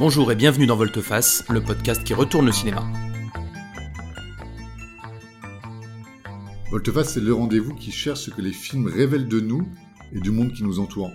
[0.00, 2.82] Bonjour et bienvenue dans Volteface, le podcast qui retourne le cinéma.
[6.70, 9.68] Volteface, c'est le rendez-vous qui cherche ce que les films révèlent de nous
[10.14, 11.10] et du monde qui nous entoure.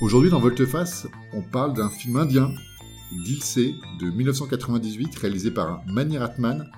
[0.00, 2.54] Aujourd'hui dans Volteface, on parle d'un film indien,
[3.26, 6.70] Dilsé, de 1998, réalisé par Mani Ratman,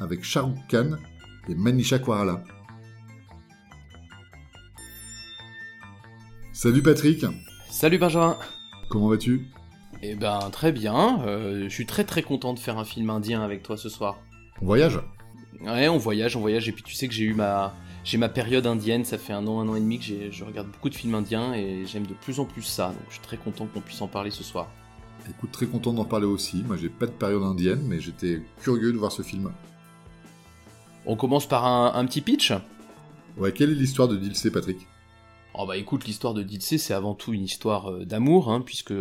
[0.00, 0.96] avec Shah Rukh Khan
[1.50, 2.42] et Manisha Koirala.
[6.54, 7.26] Salut Patrick
[7.72, 8.36] Salut Benjamin.
[8.90, 9.48] Comment vas-tu?
[10.02, 13.42] Eh ben très bien, euh, je suis très très content de faire un film indien
[13.42, 14.18] avec toi ce soir.
[14.60, 15.00] On voyage?
[15.62, 17.74] Ouais, on voyage, on voyage, et puis tu sais que j'ai eu ma...
[18.04, 20.68] J'ai ma période indienne, ça fait un an, un an et demi que je regarde
[20.68, 23.38] beaucoup de films indiens et j'aime de plus en plus ça, donc je suis très
[23.38, 24.68] content qu'on puisse en parler ce soir.
[25.30, 26.62] Écoute, très content d'en parler aussi.
[26.64, 29.50] Moi, j'ai pas de période indienne, mais j'étais curieux de voir ce film.
[31.06, 32.52] On commence par un, un petit pitch?
[33.38, 34.86] Ouais, quelle est l'histoire de Dilsé, Patrick?
[35.54, 38.94] Oh bah écoute, l'histoire de Dilsé, c'est avant tout une histoire euh, d'amour, hein, puisque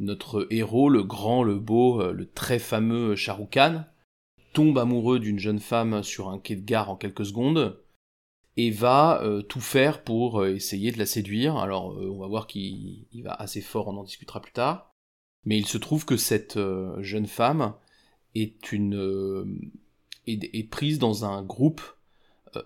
[0.00, 3.84] notre héros, le grand, le beau, euh, le très fameux Rukh Khan,
[4.52, 7.80] tombe amoureux d'une jeune femme sur un quai de gare en quelques secondes,
[8.56, 11.56] et va euh, tout faire pour essayer de la séduire.
[11.56, 14.92] Alors on va voir qu'il va assez fort, on en discutera plus tard.
[15.44, 16.58] Mais il se trouve que cette
[16.98, 17.74] jeune femme
[18.34, 19.70] est une
[20.26, 21.80] est, prise dans un groupe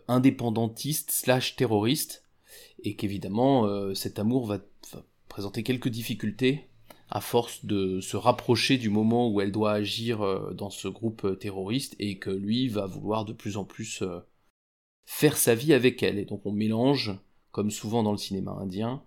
[0.08, 2.21] indépendantiste slash terroriste
[2.82, 4.58] et qu'évidemment euh, cet amour va,
[5.28, 6.68] présenter quelques difficultés
[7.08, 11.24] à force de se rapprocher du moment où elle doit agir euh, dans ce groupe
[11.24, 14.02] euh, terroriste et que lui va vouloir de plus en plus
[15.04, 16.18] faire sa vie avec elle.
[16.18, 17.12] Et donc on mélange,
[17.50, 19.02] comme souvent dans le cinéma indien,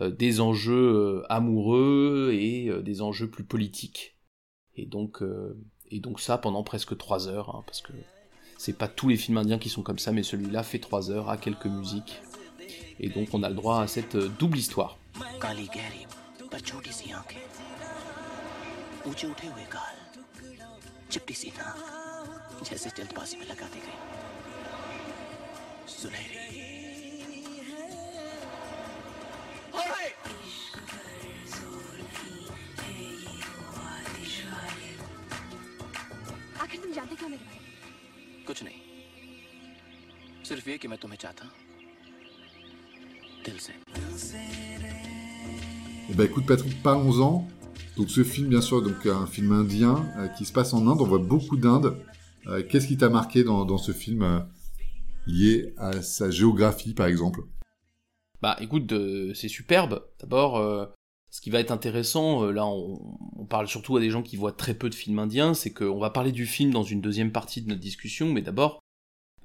[0.00, 4.16] des enjeux amoureux et des enjeux plus politiques.
[4.76, 5.24] Et donc,
[5.90, 7.92] et donc ça pendant presque trois heures, hein, parce que
[8.58, 11.30] c'est pas tous les films indiens qui sont comme ça, mais celui-là fait trois heures
[11.30, 12.20] à quelques musiques.
[12.99, 14.97] Et donc on a le droit à cette euh, double histoire.
[36.63, 41.45] आखिर तुम जानते क्यों मेरे बारे में कुछ नहीं सिर्फ ये कि मैं तुम्हें चाहता
[41.45, 41.66] हूं
[46.10, 47.46] Eh ben écoute Patrick, parlons-en.
[47.96, 51.00] Donc ce film, bien sûr, donc un film indien euh, qui se passe en Inde.
[51.00, 51.96] On voit beaucoup d'Inde.
[52.46, 54.38] Euh, qu'est-ce qui t'a marqué dans, ce film euh,
[55.26, 57.42] lié à sa géographie, par exemple?
[58.40, 58.94] Bah écoute,
[59.34, 60.06] c'est superbe.
[60.20, 60.62] D'abord,
[61.30, 64.52] ce qui va être intéressant, là on, on, parle surtout à des gens qui voient
[64.52, 67.62] très peu de films indiens, c'est qu'on va parler du film dans une deuxième partie
[67.62, 68.78] de notre discussion, mais d'abord,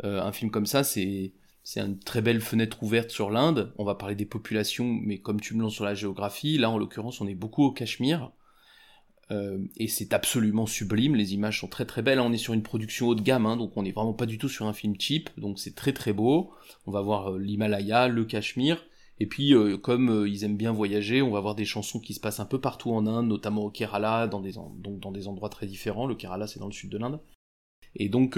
[0.03, 3.73] un film comme ça, c'est c'est une très belle fenêtre ouverte sur l'Inde.
[3.77, 6.77] On va parler des populations, mais comme tu me lances sur la géographie, là en
[6.77, 8.31] l'occurrence on est beaucoup au Cachemire.
[9.31, 12.19] Euh, et c'est absolument sublime, les images sont très très belles.
[12.19, 14.37] on est sur une production haut de gamme, hein, donc on n'est vraiment pas du
[14.37, 16.51] tout sur un film cheap, donc c'est très très beau.
[16.85, 18.85] On va voir euh, l'Himalaya, le Cachemire,
[19.21, 22.19] et puis euh, comme ils aiment bien voyager, on va voir des chansons qui se
[22.19, 25.67] passent un peu partout en Inde, notamment au Kerala, dans des, dans des endroits très
[25.67, 26.07] différents.
[26.07, 27.21] Le Kerala c'est dans le sud de l'Inde.
[27.95, 28.37] Et donc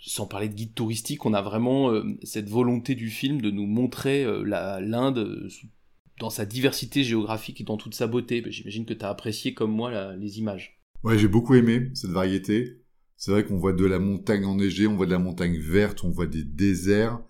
[0.00, 3.66] sans parler de guide touristique, on a vraiment euh, cette volonté du film de nous
[3.66, 4.42] montrer euh,
[4.80, 5.48] l'Inde euh,
[6.20, 8.40] dans sa diversité géographique et dans toute sa beauté.
[8.40, 10.80] Bah, j'imagine que tu as apprécié comme moi les images.
[11.04, 12.82] Ouais, j'ai beaucoup aimé cette variété.
[13.16, 16.10] C'est vrai qu'on voit de la montagne enneigée, on voit de la montagne verte, on
[16.10, 17.20] voit des déserts,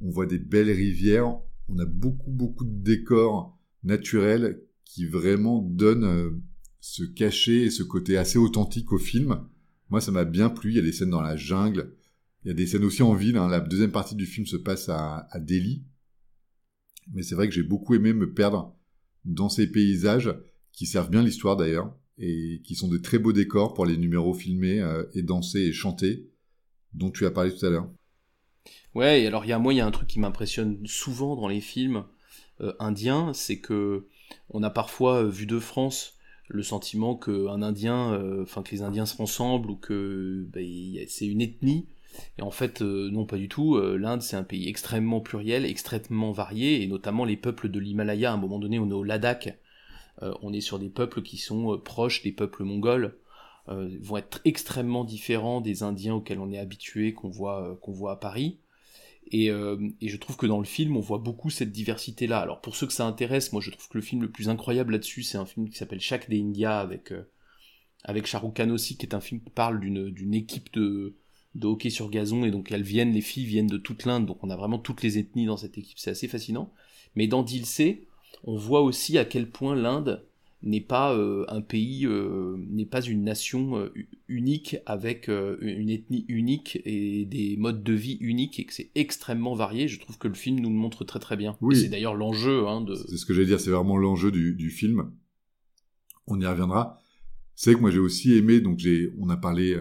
[0.00, 1.38] on voit des belles rivières.
[1.68, 6.42] On a beaucoup, beaucoup de décors naturels qui vraiment donnent
[6.80, 9.46] ce cachet et ce côté assez authentique au film.
[9.90, 10.70] Moi, ça m'a bien plu.
[10.70, 11.94] Il y a des scènes dans la jungle.
[12.44, 13.36] Il y a des scènes aussi en ville.
[13.36, 13.48] Hein.
[13.48, 15.84] La deuxième partie du film se passe à, Delhi.
[17.12, 18.76] Mais c'est vrai que j'ai beaucoup aimé me perdre
[19.24, 20.32] dans ces paysages
[20.72, 24.34] qui servent bien l'histoire d'ailleurs et qui sont de très beaux décors pour les numéros
[24.34, 26.30] filmés euh, et dansés et chantés
[26.92, 27.90] dont tu as parlé tout à l'heure.
[28.94, 31.48] Ouais, et alors y a moi il y a un truc qui m'impressionne souvent dans
[31.48, 32.04] les films
[32.60, 34.06] euh, indiens, c'est que
[34.50, 36.18] on a parfois euh, vu de France
[36.50, 40.60] le sentiment qu'un Indien, euh, enfin que les Indiens se ressemblent ou que bah,
[41.06, 41.86] c'est une ethnie.
[42.38, 43.76] Et en fait, euh, non, pas du tout.
[43.76, 48.32] Euh, L'Inde, c'est un pays extrêmement pluriel, extrêmement varié, et notamment les peuples de l'Himalaya.
[48.32, 49.58] À un moment donné, on est au Ladakh.
[50.42, 53.16] on est sur des peuples qui sont proches des peuples mongols.
[53.68, 58.16] vont être extrêmement différents des Indiens auxquels on est habitué, qu'on voit, qu'on voit à
[58.16, 58.59] Paris.
[59.34, 62.40] Euh, et, je trouve que dans le film, on voit beaucoup cette diversité-là.
[62.40, 64.92] Alors pour ceux que ça intéresse, moi je trouve que le film le plus incroyable
[64.92, 67.30] là-dessus, c'est un film qui s'appelle Shaq des India avec, euh,
[68.04, 68.26] avec
[68.72, 71.16] aussi, qui est un film qui parle d'une équipe de,
[71.54, 74.42] de hockey sur gazon, et donc elles viennent, les filles viennent de toute l'Inde, donc
[74.42, 76.72] on a vraiment toutes les ethnies dans cette équipe, c'est assez fascinant.
[77.14, 78.06] Mais dans Dilsey,
[78.44, 80.26] on voit aussi à quel point l'Inde
[80.62, 83.92] n'est pas euh, un pays, euh, n'est pas une nation euh,
[84.28, 89.54] unique avec une ethnie unique et des modes de vie uniques et que c'est extrêmement
[89.54, 89.88] varié.
[89.88, 91.56] Je trouve que le film nous le montre très très bien.
[91.60, 91.76] Oui.
[91.76, 92.68] C'est d'ailleurs l'enjeu.
[92.68, 92.94] Hein, de...
[92.94, 95.10] C'est ce que j'allais dire, c'est vraiment l'enjeu du, du, film.
[96.26, 97.00] On y reviendra.
[97.54, 99.76] C'est que moi j'ai aussi aimé, donc j'ai, on a parlé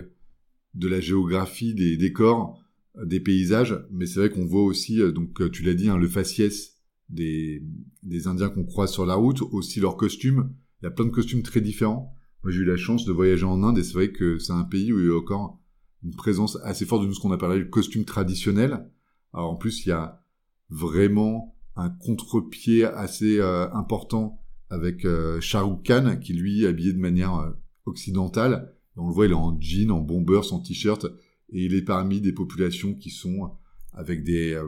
[0.76, 2.62] de la géographie, des décors,
[3.04, 6.78] des paysages, mais c'est vrai qu'on voit aussi, donc tu l'as dit, hein, le faciès
[7.10, 7.64] des,
[8.04, 11.12] des Indiens qu'on croise sur la route, aussi leurs costumes il y a plein de
[11.12, 12.16] costumes très différents.
[12.44, 14.64] Moi, j'ai eu la chance de voyager en Inde et c'est vrai que c'est un
[14.64, 15.60] pays où il y a encore
[16.04, 18.90] une présence assez forte de ce qu'on appellerait le costume traditionnel.
[19.34, 20.24] Alors en plus, il y a
[20.70, 24.40] vraiment un contre-pied assez euh, important
[24.70, 27.52] avec euh, Shah Rukh Khan qui lui est habillé de manière euh,
[27.86, 28.74] occidentale.
[28.96, 31.06] On le voit, il est en jean, en bomber, en t-shirt
[31.52, 33.52] et il est parmi des populations qui sont
[33.94, 34.68] avec des euh,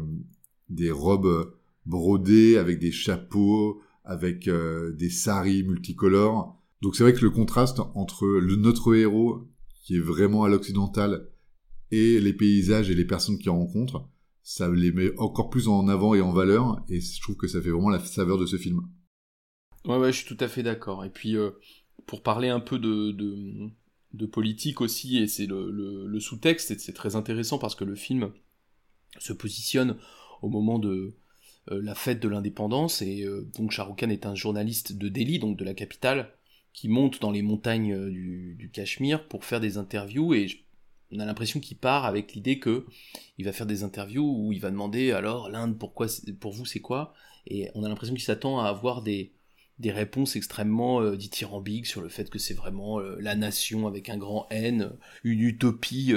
[0.70, 1.54] des robes
[1.86, 6.58] brodées, avec des chapeaux, avec euh, des saris multicolores.
[6.82, 9.48] Donc c'est vrai que le contraste entre le, notre héros,
[9.84, 11.28] qui est vraiment à l'occidental,
[11.92, 14.08] et les paysages et les personnes qu'il rencontre,
[14.44, 17.62] ça les met encore plus en avant et en valeur, et je trouve que ça
[17.62, 18.82] fait vraiment la saveur de ce film.
[19.86, 21.04] Ouais, ouais, je suis tout à fait d'accord.
[21.06, 21.52] Et puis, euh,
[22.06, 25.70] pour parler un peu de, politique aussi, et c'est le,
[26.08, 28.32] le, sous-texte, et c'est très intéressant parce que le film
[29.20, 29.98] se positionne
[30.42, 31.14] au moment de,
[31.68, 35.64] la fête de l'indépendance, et euh, donc Khan est un journaliste de Delhi, donc de
[35.64, 36.32] la capitale,
[36.74, 40.48] qui monte dans les montagnes euh, du, du Cachemire pour faire des interviews, et
[41.12, 42.86] on a l'impression qu'il part avec l'idée que
[43.38, 46.08] il va faire des interviews où il va demander alors l'Inde pourquoi
[46.40, 47.14] pour vous c'est quoi?
[47.48, 49.34] Et on a l'impression qu'il s'attend à avoir des
[49.78, 54.18] des réponses extrêmement euh, dithyrambiques sur le fait que c'est vraiment la nation avec un
[54.18, 54.94] grand N,
[55.24, 56.14] une utopie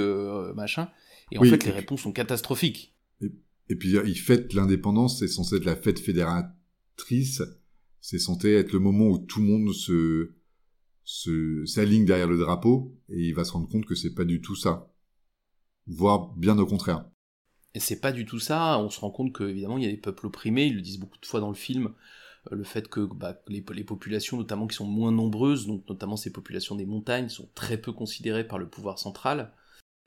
[0.54, 0.88] machin
[1.32, 2.93] et en Oui, fait les réponses sont catastrophiques.
[3.68, 7.42] Et puis il fête l'indépendance, c'est censé être la fête fédératrice,
[8.00, 10.34] c'est censé être le moment où tout le monde se
[11.66, 14.56] s'aligne derrière le drapeau, et il va se rendre compte que c'est pas du tout
[14.56, 14.92] ça,
[15.86, 17.06] voire bien au contraire.
[17.74, 19.96] Et c'est pas du tout ça, on se rend compte qu'évidemment il y a des
[19.96, 21.92] peuples opprimés, ils le disent beaucoup de fois dans le film,
[22.52, 26.16] euh, le fait que bah, les, les populations notamment qui sont moins nombreuses, donc notamment
[26.16, 29.52] ces populations des montagnes, sont très peu considérées par le pouvoir central,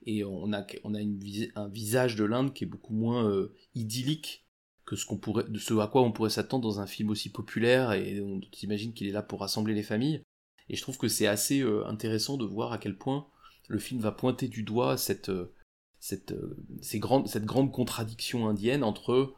[0.07, 1.19] et on a, on a une
[1.55, 4.45] un visage de l'Inde qui est beaucoup moins euh, idyllique
[4.85, 7.29] que ce, qu'on pourrait, de ce à quoi on pourrait s'attendre dans un film aussi
[7.29, 10.21] populaire, et on s'imagine qu'il est là pour rassembler les familles.
[10.69, 13.27] Et je trouve que c'est assez euh, intéressant de voir à quel point
[13.67, 15.53] le film va pointer du doigt cette, euh,
[15.99, 16.33] cette,
[16.81, 19.35] ces grandes, cette grande contradiction indienne entre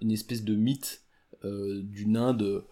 [0.00, 1.04] une espèce de mythe
[1.42, 2.64] d'une Inde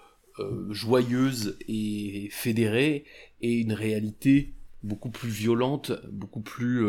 [0.71, 3.05] joyeuse et fédérée
[3.43, 6.83] et une réalité beaucoup plus violente, beaucoup plus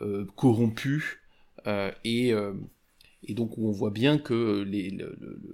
[0.00, 1.22] euh, corrompue
[1.66, 2.52] euh, et, euh,
[3.24, 4.64] et donc on voit bien que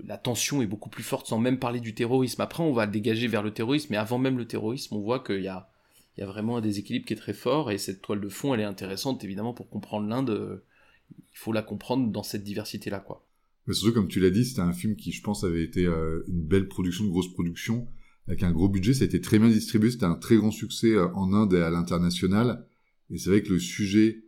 [0.05, 2.43] la tension est beaucoup plus forte sans même parler du terrorisme.
[2.43, 5.43] Après on va dégager vers le terrorisme, mais avant même le terrorisme on voit qu'il
[5.43, 5.70] y a
[6.17, 8.55] il y a vraiment un déséquilibre qui est très fort et cette toile de fond
[8.55, 10.62] elle est intéressante évidemment pour comprendre l'Inde
[11.11, 13.26] il faut la comprendre dans cette diversité là quoi
[13.67, 16.44] Mais surtout, comme tu l'as dit, c'était un film qui, je pense, avait été une
[16.47, 17.88] belle production, une grosse production,
[18.29, 18.94] avec un gros budget.
[18.94, 19.90] Ça a été très bien distribué.
[19.90, 22.67] C'était un très grand succès en Inde et à l'international.
[23.11, 24.24] Et c'est vrai que le sujet,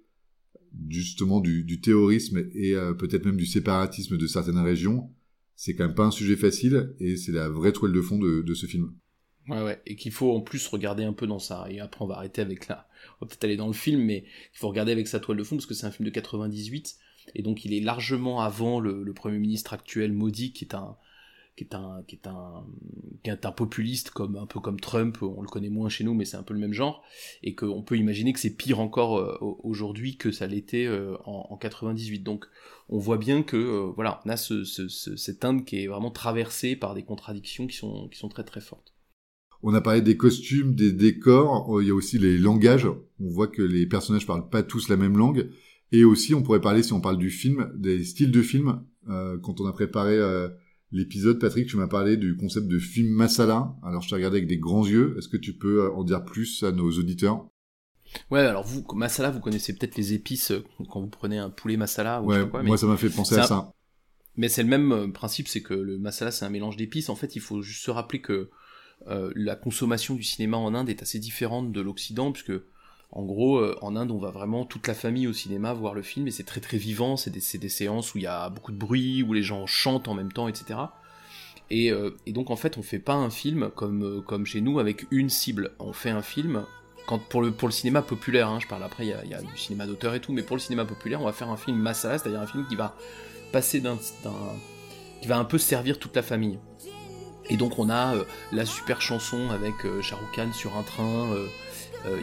[0.89, 5.11] justement, du, du terrorisme et euh, peut-être même du séparatisme de certaines régions,
[5.57, 6.95] c'est quand même pas un sujet facile.
[7.01, 8.93] Et c'est la vraie toile de fond de, de ce film.
[9.49, 12.09] ouais ouais et qu'il faut en plus regarder un peu dans ça et après on
[12.09, 12.89] va arrêter avec la
[13.21, 15.45] on va peut-être aller dans le film mais il faut regarder avec sa toile de
[15.45, 16.97] fond parce que c'est un film de 98
[17.35, 20.97] et donc il est largement avant le, le premier ministre actuel Modi qui est un
[21.57, 22.65] qui est un qui est un
[23.25, 26.15] qui est un populiste comme un peu comme Trump on le connaît moins chez nous
[26.15, 27.03] mais c'est un peu le même genre
[27.43, 31.17] et qu'on peut imaginer que c'est pire encore euh, au- aujourd'hui que ça l'était euh,
[31.25, 32.45] en, en 98 donc
[32.89, 35.87] on voit bien que euh, voilà on a ce, ce, ce- cette Inde qui est
[35.87, 38.93] vraiment traversée par des contradictions qui sont qui sont très très fortes
[39.63, 41.81] On a parlé des costumes, des décors.
[41.83, 42.87] Il y a aussi les langages.
[43.19, 45.49] On voit que les personnages parlent pas tous la même langue.
[45.91, 48.85] Et aussi, on pourrait parler, si on parle du film, des styles de film.
[49.43, 50.19] Quand on a préparé
[50.93, 53.77] l'épisode, Patrick, tu m'as parlé du concept de film masala.
[53.85, 55.15] Alors, je t'ai regardé avec des grands yeux.
[55.19, 57.47] Est-ce que tu peux euh, en dire plus à nos auditeurs?
[58.31, 61.77] Ouais, alors vous, masala, vous connaissez peut-être les épices euh, quand vous prenez un poulet
[61.77, 63.43] masala ou je Ouais, sais pas quoi, mais, moi, ça m'a fait penser à un-
[63.43, 63.71] ça.
[64.37, 67.09] mais c'est le même euh, principe, c'est que le masala c'est un mélange d'épices.
[67.11, 68.51] En fait, il faut juste se rappeler que
[69.09, 72.55] euh, la consommation du cinéma en Inde est assez différente de l'Occident, puisque
[73.13, 76.03] en gros, euh, en Inde, on va vraiment toute la famille au cinéma voir le
[76.03, 77.17] film, et c'est très très vivant.
[77.17, 80.15] C'est des, séances où il y a beaucoup de bruit, où les gens chantent en
[80.15, 80.81] même temps, etc.
[81.71, 84.61] Et, euh, et donc en fait, on fait pas un film comme euh, comme chez
[84.61, 85.73] nous avec une cible.
[85.79, 86.65] On fait un film
[87.07, 88.49] quand pour le cinéma populaire.
[88.49, 90.61] Hein, je parle après, il y a, du cinéma d'auteur et tout, mais pour le
[90.61, 92.95] cinéma populaire, on va faire un film masala, c'est-à-dire un film qui va
[93.53, 93.99] passer d'un
[95.23, 96.59] qui va un peu servir toute la famille.
[97.49, 98.15] Et donc on a
[98.53, 101.29] la super chanson avec Rukh Khan sur un train,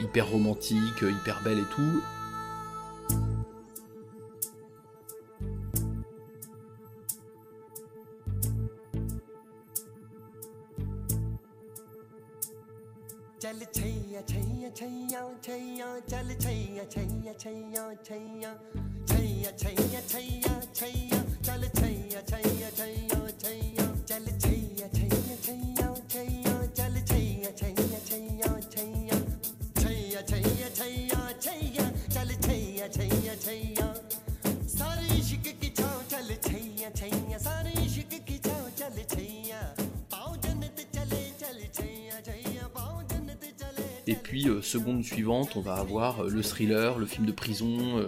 [0.01, 2.01] hyper romantique, hyper belle et tout.
[44.47, 48.07] Euh, seconde suivante, on va avoir euh, le thriller, le film de prison, euh,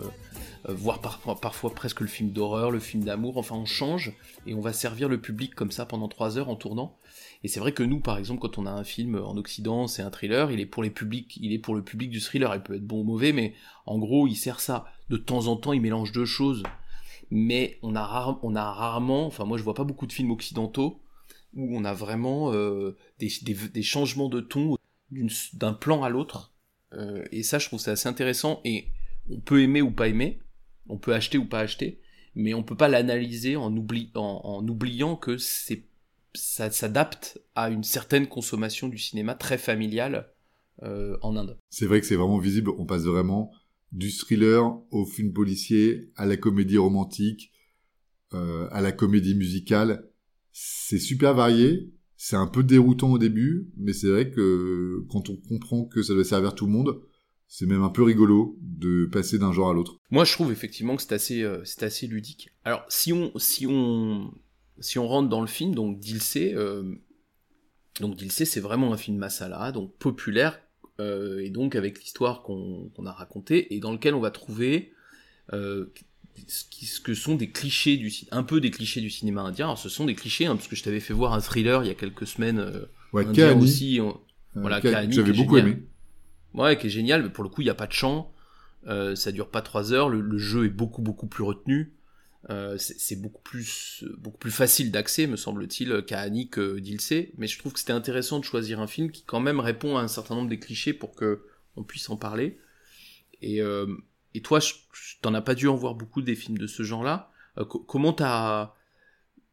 [0.67, 3.37] voire parfois, presque le film d'horreur, le film d'amour.
[3.37, 4.13] Enfin, on change
[4.47, 6.97] et on va servir le public comme ça pendant trois heures en tournant.
[7.43, 10.01] Et c'est vrai que nous, par exemple, quand on a un film en Occident, c'est
[10.01, 12.53] un thriller, il est pour les publics, il est pour le public du thriller.
[12.55, 13.53] Il peut être bon ou mauvais, mais
[13.85, 14.85] en gros, il sert ça.
[15.09, 16.63] De temps en temps, il mélange deux choses.
[17.31, 20.99] Mais on a, on a rarement, enfin moi je vois pas beaucoup de films occidentaux
[21.55, 22.51] où on a vraiment
[23.19, 24.77] des changements de ton
[25.53, 26.53] d'un plan à l'autre.
[26.93, 28.62] Euh, et ça, je trouve ça assez intéressant.
[28.63, 28.88] Et
[29.29, 30.39] on peut aimer ou pas aimer,
[30.88, 32.00] on peut acheter ou pas acheter,
[32.36, 33.74] mais on peut pas l'analyser en,
[34.15, 35.86] en, oubliant que c'est
[36.34, 40.34] ça s'adapte à une certaine consommation du cinéma très familiale
[40.84, 41.57] euh, en Inde.
[41.69, 42.72] C'est vrai que c'est vraiment visible.
[42.77, 43.53] On passe vraiment
[43.93, 47.53] du thriller au film policier, à la comédie romantique,
[48.34, 50.10] euh, à la comédie musicale.
[50.51, 55.36] C'est super varié c'est un peu déroutant au début, mais c'est vrai que quand on
[55.36, 57.01] comprend que ça doit servir tout le monde,
[57.48, 60.00] c'est même un peu rigolo de passer d'un genre à l'autre.
[60.10, 62.50] Moi, je trouve effectivement que c'est assez, euh, c'est assez ludique.
[62.63, 64.34] Alors, si on, si on,
[64.79, 66.95] si on rentre dans le film, donc Dilsé, euh,
[68.00, 70.60] donc c'est vraiment un film masala, donc populaire,
[71.00, 74.91] euh, et donc avec l'histoire qu'on a racontée, et dans lequel on va trouver
[76.47, 79.67] ce que sont des clichés du un peu des clichés du cinéma indien.
[79.67, 81.87] Alors ce sont des clichés hein, parce que je t'avais fait voir un thriller il
[81.87, 83.99] y a quelques semaines euh, ouais, indien aussi.
[83.99, 84.11] Euh,
[84.53, 85.83] voilà, j'avais beaucoup aimé.
[86.53, 88.33] Ouais, qui est génial, mais pour le coup il n'y a pas de chant,
[88.87, 91.93] euh, ça dure pas trois heures, le, jeu est beaucoup beaucoup plus retenu.
[92.51, 97.33] Euh, c'est beaucoup plus beaucoup plus facile d'accès, me semble-t-il, qu'à que Dilsé.
[97.37, 100.01] Mais je trouve que c'était intéressant de choisir un film qui quand même répond à
[100.01, 101.41] un certain nombre des clichés pour que
[101.75, 102.57] on puisse en parler.
[103.41, 103.87] Et euh,
[104.35, 104.59] et toi,
[105.21, 107.31] t'en as pas dû en voir beaucoup des films de ce genre-là.
[107.57, 108.73] Euh, comment t'as...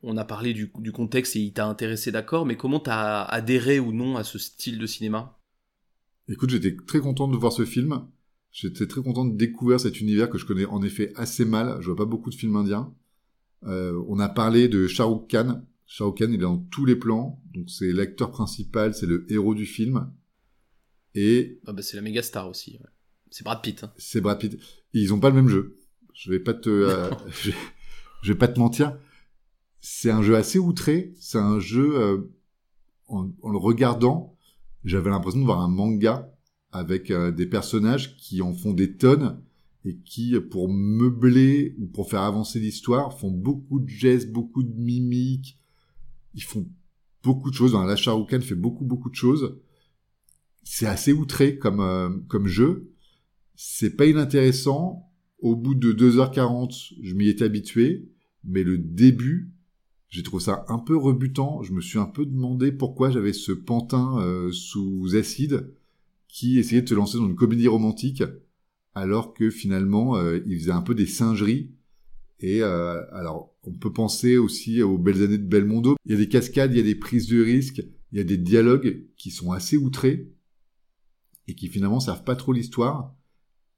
[0.04, 3.92] On a parlé du, contexte et il t'a intéressé, d'accord, mais comment t'as adhéré ou
[3.92, 5.38] non à ce style de cinéma?
[6.26, 8.08] Écoute, j'étais très content de voir ce film.
[8.50, 11.76] J'étais très content de découvrir cet univers que je connais en effet assez mal.
[11.80, 12.92] Je vois pas beaucoup de films indiens.
[13.62, 15.62] Euh, on a parlé de Shah Rukh Khan.
[15.86, 17.40] Shah Rukh Khan, il est dans tous les plans.
[17.54, 20.12] Donc c'est l'acteur principal, c'est le héros du film.
[21.14, 21.60] Et...
[21.66, 22.78] Ah bah c'est la méga star aussi.
[22.80, 22.90] Ouais.
[23.32, 23.82] C'est Brad Pitt.
[23.82, 23.90] Hein.
[23.96, 24.58] C'est Brad Pitt.
[24.92, 25.78] Ils ont pas le même jeu.
[26.12, 27.10] Je vais pas te, euh,
[28.22, 28.96] je, vais pas te mentir.
[29.80, 31.14] C'est un jeu assez outré.
[31.18, 32.18] C'est un jeu euh,
[33.08, 34.36] en, le regardant,
[34.84, 36.30] j'avais l'impression de voir un manga
[36.72, 39.42] avec euh, des personnages qui en font des tonnes
[39.86, 44.78] et qui, pour meubler ou pour faire avancer l'histoire, font beaucoup de gestes, beaucoup de
[44.78, 45.58] mimiques.
[46.34, 46.68] Ils font
[47.22, 47.72] beaucoup de choses.
[47.72, 49.58] Dans la Sharukan fait beaucoup beaucoup de choses.
[50.64, 52.91] C'est assez outré comme comme jeu
[53.54, 55.08] c'est pas inintéressant.
[55.38, 58.08] Au bout de 2h40, je m'y étais habitué,
[58.44, 59.52] mais le début,
[60.08, 61.62] j'ai trouvé ça un peu rebutant.
[61.62, 65.74] Je me suis un peu demandé pourquoi j'avais ce pantin euh, sous acide
[66.28, 68.22] qui essayait de se lancer dans une comédie romantique,
[68.94, 71.72] alors que finalement, euh, il faisait un peu des singeries.
[72.40, 75.96] Et euh, alors, on peut penser aussi aux belles années de Belmondo.
[76.04, 77.82] Il y a des cascades, il y a des prises de risques,
[78.12, 80.32] il y a des dialogues qui sont assez outrés
[81.48, 83.14] et qui finalement servent pas trop l'histoire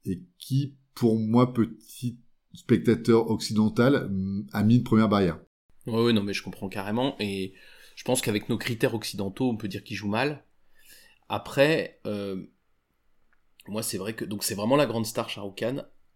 [0.05, 2.19] et qui, pour moi, petit
[2.53, 4.09] spectateur occidental,
[4.53, 5.39] a mis une première barrière.
[5.87, 7.15] Oui, oui, non, mais je comprends carrément.
[7.19, 7.53] Et
[7.95, 10.43] je pense qu'avec nos critères occidentaux, on peut dire qu'il joue mal.
[11.29, 12.43] Après, euh,
[13.67, 15.43] moi, c'est vrai que donc c'est vraiment la grande star Shah.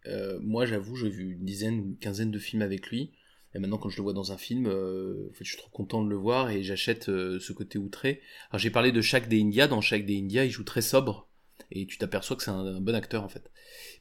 [0.07, 3.11] Euh, moi, j'avoue, j'ai vu une dizaine, une quinzaine de films avec lui.
[3.55, 5.71] Et maintenant, quand je le vois dans un film, euh, en fait, je suis trop
[5.71, 8.21] content de le voir et j'achète ce côté outré.
[8.51, 9.67] Alors, j'ai parlé de Shaq des India.
[9.67, 11.28] Dans Shaq des India, il joue très sobre
[11.71, 13.51] et tu t'aperçois que c'est un, bon acteur en fait.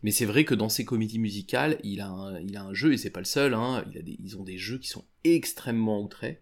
[0.02, 2.92] Mais c'est vrai que dans ses comédies musicales, il a un, il a un jeu,
[2.92, 5.04] et c'est pas le seul, hein, il a des, ils ont des jeux qui sont
[5.24, 6.40] extrêmement outrés.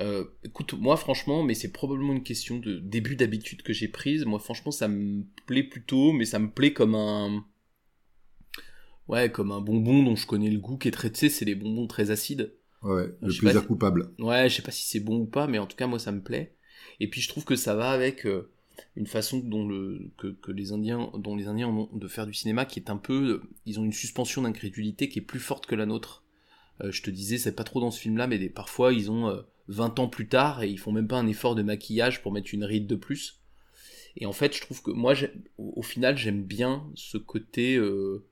[0.00, 4.24] Euh, écoute, moi franchement, mais c'est probablement une question de début d'habitude que j'ai prise.
[4.24, 7.44] Moi franchement, ça me plaît plutôt, mais ça me plaît comme un,
[9.08, 11.28] ouais, comme un bonbon dont je connais le goût qui est traité.
[11.28, 12.54] C'est les bonbons très acides.
[12.82, 14.14] Ouais, le plaisir coupable.
[14.18, 16.12] Ouais, je sais pas si c'est bon ou pas, mais en tout cas, moi, ça
[16.12, 16.56] me plaît.
[16.98, 18.50] Et puis, je trouve que ça va avec euh,
[18.96, 22.64] une façon dont le, que, les Indiens, dont les Indiens ont de faire du cinéma
[22.64, 25.86] qui est un peu, ils ont une suspension d'incrédulité qui est plus forte que la
[25.86, 26.24] nôtre.
[26.82, 30.00] Euh, je te disais, c'est pas trop dans ce film-là, mais parfois, ils ont 20
[30.00, 32.64] ans plus tard et ils font même pas un effort de maquillage pour mettre une
[32.64, 33.40] ride de plus.
[34.16, 35.14] Et en fait, je trouve que moi,
[35.58, 38.26] au, final, j'aime bien ce côté euh,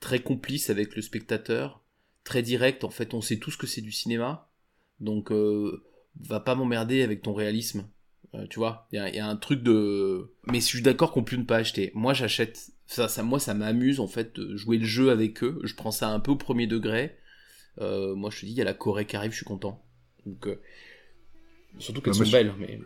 [0.00, 1.82] très complice avec le spectateur,
[2.24, 2.84] très direct.
[2.84, 4.50] En fait, on sait tous que c'est du cinéma,
[4.98, 5.84] donc euh,
[6.20, 7.88] va pas m'emmerder avec ton réalisme.
[8.34, 10.32] Euh, tu vois, il y, a un truc de.
[10.46, 11.90] Mais je suis d'accord qu'on peut ne pas acheter.
[11.94, 12.70] Moi, j'achète.
[12.86, 15.60] Ça, ça, moi, ça m'amuse en fait de jouer le jeu avec eux.
[15.64, 17.16] Je prends ça un peu au premier degré.
[17.78, 19.84] moi, je te dis, il y a la Corée qui arrive, je suis content.
[20.26, 20.48] Donc,
[21.78, 22.80] Surtout qu'elles sont belles, mais...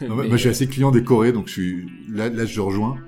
[0.08, 1.90] moi, je suis assez client des Corées, donc je suis...
[2.08, 2.98] là, là je rejoins.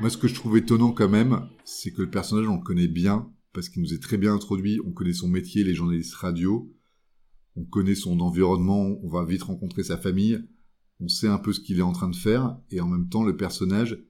[0.00, 2.88] Moi, ce que je trouve étonnant quand même, c'est que le personnage, on le connaît
[2.88, 6.70] bien, parce qu'il nous est très bien introduit, on connaît son métier, les journalistes radio,
[7.56, 10.46] on connaît son environnement, on va vite rencontrer sa famille,
[11.00, 13.24] on sait un peu ce qu'il est en train de faire, et en même temps,
[13.24, 14.02] le personnage,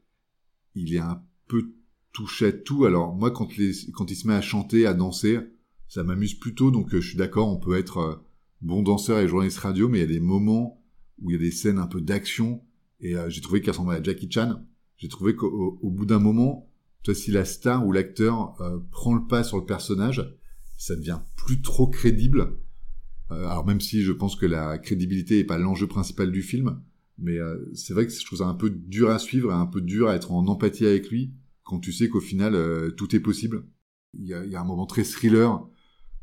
[0.74, 1.72] il est un peu
[2.12, 2.84] touché à tout.
[2.84, 3.48] Alors, moi, quand,
[3.92, 5.38] quand il se met à chanter, à danser,
[5.88, 8.14] ça m'amuse plutôt, donc euh, je suis d'accord, on peut être euh,
[8.62, 10.82] bon danseur et journaliste radio, mais il y a des moments
[11.20, 12.64] où il y a des scènes un peu d'action,
[13.00, 14.64] et euh, j'ai trouvé qu'à ressemblait à Jackie Chan,
[14.96, 16.70] j'ai trouvé qu'au bout d'un moment,
[17.02, 18.56] toi, si la star ou l'acteur
[18.90, 20.34] prend le pas sur le personnage,
[20.78, 22.58] ça devient plus trop crédible.
[23.28, 26.80] Alors même si je pense que la crédibilité n'est pas l'enjeu principal du film,
[27.18, 27.36] mais
[27.74, 30.14] c'est vrai que je trouve ça un peu dur à suivre un peu dur à
[30.14, 33.66] être en empathie avec lui quand tu sais qu'au final tout est possible.
[34.14, 35.66] Il y, a, y, a, un moment très thriller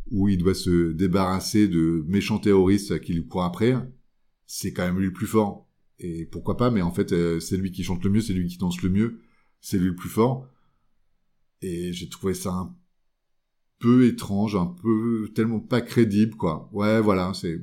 [0.10, 3.76] où il doit se débarrasser de méchants terroristes qui lui courent après.
[4.46, 5.68] C'est quand même lui le plus fort
[6.04, 8.48] et pourquoi pas, mais en fait, euh, c'est lui qui chante le mieux, c'est lui
[8.48, 9.20] qui danse le mieux,
[9.62, 10.48] c'est lui le plus fort.
[11.62, 12.76] Et j'ai trouvé ça un
[13.78, 16.70] peu étrange, un peu tellement pas crédible, quoi.
[16.74, 17.62] Ouais, voilà, c'est.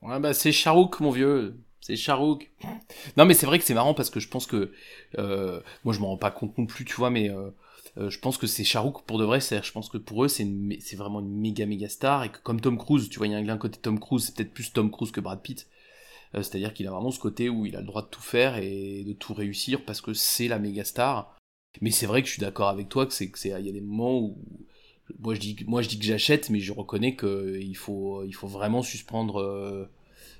[0.00, 1.56] Ouais, bah c'est Charouk, mon vieux.
[1.80, 2.52] C'est Charouk.
[3.16, 4.72] Non, mais c'est vrai que c'est marrant parce que je pense que.
[5.18, 7.30] Euh, moi, je m'en rends pas compte non plus, tu vois, mais.
[7.98, 10.28] Euh, je pense que c'est Charouk pour de vrai, c'est je pense que pour eux
[10.28, 10.44] c'est
[10.96, 13.52] vraiment une méga méga star et que comme Tom Cruise, tu vois, il y a
[13.52, 15.66] un côté Tom Cruise, c'est peut-être plus Tom Cruise que Brad Pitt.
[16.34, 18.58] Euh, c'est-à-dire qu'il a vraiment ce côté où il a le droit de tout faire
[18.58, 21.36] et de tout réussir parce que c'est la méga star.
[21.80, 23.80] Mais c'est vrai que je suis d'accord avec toi que c'est il y a des
[23.80, 24.38] moments où
[25.20, 29.88] moi je dis que j'achète mais je reconnais que il faut vraiment suspendre euh,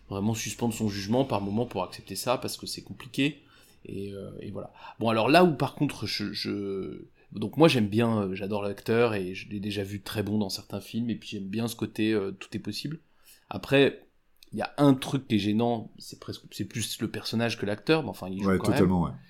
[0.08, 3.42] vraiment suspendre son jugement par moment pour accepter ça parce que c'est compliqué
[3.84, 4.72] et, euh, et, voilà.
[4.98, 7.06] Bon alors là où par contre je, je...
[7.32, 10.80] donc moi j'aime bien j'adore l'acteur et je l'ai déjà vu très bon dans certains
[10.80, 13.00] films et puis j'aime bien ce côté tout est possible.
[13.48, 14.06] Après
[14.52, 17.66] il y a un truc qui est gênant, c'est presque, c'est plus le personnage que
[17.66, 19.14] l'acteur, mais enfin il joue ouais, quand totalement, même.
[19.14, 19.20] Ouais.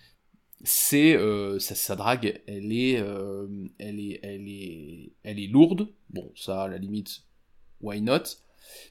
[0.62, 3.46] C'est euh, sa, drague, elle est, euh,
[3.78, 5.88] elle est, elle est, elle est lourde.
[6.10, 7.22] Bon, ça, à la limite,
[7.80, 8.22] why not?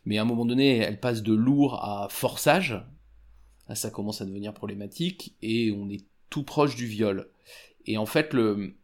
[0.05, 2.83] Mais à un moment donné, elle passe de lourd à forçage.
[3.67, 7.29] Là, ça commence à devenir problématique et on est tout proche du viol.
[7.85, 8.75] Et en fait, le,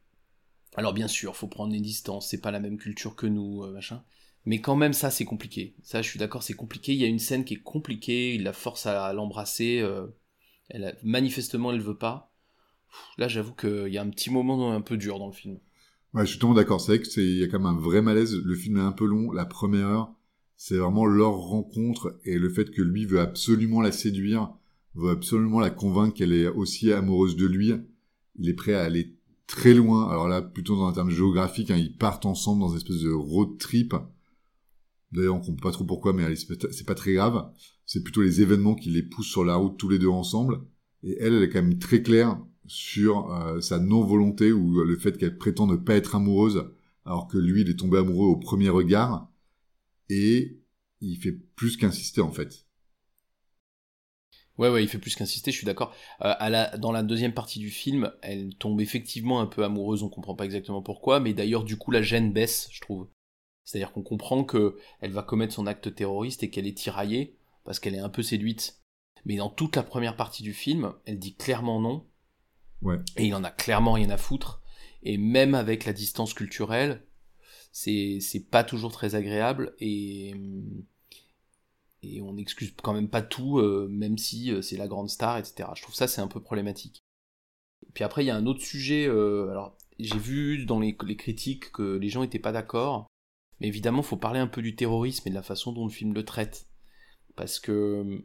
[0.76, 2.30] alors bien sûr, faut prendre les distances.
[2.30, 4.04] C'est pas la même culture que nous, euh, machin.
[4.46, 5.76] Mais quand même, ça, c'est compliqué.
[5.84, 6.94] Ça, je suis d'accord, c'est compliqué.
[6.94, 9.80] Il y a une scène qui est compliquée, il la force à l'embrasser.
[9.82, 10.08] Euh,
[10.70, 12.34] elle manifestement, elle veut pas.
[13.18, 15.60] Là, j'avoue qu'il y a un petit moment un peu dur dans le film.
[16.14, 16.82] Ouais, je suis totalement d'accord.
[16.82, 18.36] C'est vrai qu'il y a quand même un vrai malaise.
[18.36, 19.32] Le film est un peu long.
[19.32, 20.14] La première heure,
[20.64, 24.54] c'est vraiment leur rencontre et le fait que lui veut absolument la séduire,
[24.94, 27.74] veut absolument la convaincre qu'elle est aussi amoureuse de lui.
[28.38, 29.16] Il est prêt à aller
[29.48, 30.08] très loin.
[30.08, 33.12] Alors là, plutôt dans un terme géographique, hein, ils partent ensemble dans une espèce de
[33.12, 33.96] road trip
[35.12, 37.52] D'ailleurs, on comprend pas trop pourquoi, mais c'est pas très grave.
[37.88, 40.62] C'est plutôt les événements qui les poussent sur la route tous les deux ensemble.
[41.02, 45.18] Et elle, elle est quand même très claire sur euh, sa non-volonté ou le fait
[45.18, 46.66] qu'elle prétend ne pas être amoureuse,
[47.04, 49.31] alors que lui, il est tombé amoureux au premier regard.
[50.14, 50.60] Et
[51.00, 52.68] il fait plus qu'insister, en fait.
[54.58, 55.96] Ouais, ouais, il fait plus qu'insister, je suis d'accord.
[56.22, 60.10] Euh, la, dans la deuxième partie du film, elle tombe effectivement un peu amoureuse, on
[60.10, 63.08] comprend pas exactement pourquoi, mais d'ailleurs, du coup, la gêne baisse, je trouve.
[63.64, 67.80] C'est-à-dire qu'on comprend que elle va commettre son acte terroriste et qu'elle est tiraillée parce
[67.80, 68.82] qu'elle est un peu séduite.
[69.24, 72.06] Mais dans toute la première partie du film, elle dit clairement non.
[72.82, 72.98] Ouais.
[73.16, 74.62] Et il en a clairement rien à foutre.
[75.04, 77.06] Et même avec la distance culturelle,
[77.72, 80.34] c'est pas toujours très agréable et
[82.22, 85.70] on n'excuse quand même pas tout, même si c'est la grande star, etc.
[85.76, 87.04] Je trouve ça c'est un peu problématique.
[87.94, 89.06] Puis après, il y a un autre sujet.
[89.06, 93.08] alors, j'ai vu dans les, critiques que les gens n'étaient pas d'accord.
[93.60, 96.14] Mais évidemment, faut parler un peu du terrorisme et de la façon dont le film
[96.14, 96.68] le traite.
[97.36, 98.24] Parce que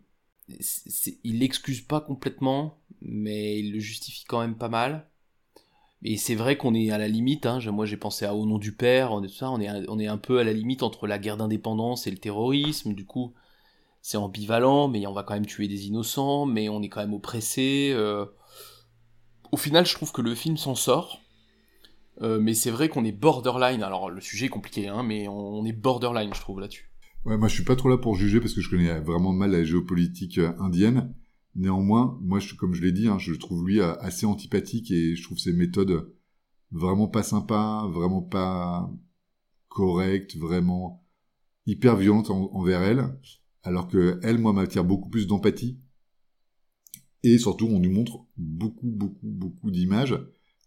[1.25, 5.11] il l'excuse pas complètement, mais il le justifie quand même pas mal.
[6.03, 8.59] Et c'est vrai qu'on est à la limite, hein, moi j'ai pensé à Au nom
[8.59, 12.07] du père, on est, on, on un peu à la limite entre la guerre d'indépendance
[12.07, 13.33] et le terrorisme, du coup
[14.03, 17.13] c'est ambivalent, mais on va quand même tuer des innocents, mais on est quand même
[17.13, 17.91] oppressé.
[17.93, 18.25] Euh.
[19.51, 21.23] Au final je trouve que le film s'en sort,
[22.23, 25.65] euh, mais c'est vrai qu'on est borderline, alors le sujet est compliqué, hein, mais on
[25.65, 26.89] est borderline je trouve là-dessus.
[27.25, 29.51] Ouais, moi je suis pas trop là pour juger parce que je connais vraiment mal
[29.51, 31.13] la géopolitique euh, indienne.
[31.57, 35.23] Néanmoins, moi, je, comme je l'ai dit, hein, je trouve lui assez antipathique et je
[35.23, 36.13] trouve ses méthodes
[36.71, 38.93] vraiment pas sympas, vraiment pas
[39.69, 41.03] correctes, vraiment
[41.67, 43.19] hyper violentes envers elle,
[43.63, 45.79] alors que elle, moi, m'attire beaucoup plus d'empathie.
[47.23, 50.17] Et surtout, on nous montre beaucoup, beaucoup, beaucoup d'images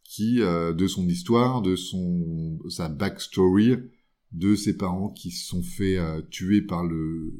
[0.04, 3.78] qui, euh, de son histoire, de son sa backstory,
[4.32, 7.34] de ses parents qui se sont fait euh, tuer par le